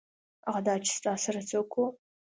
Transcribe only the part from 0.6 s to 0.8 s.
دا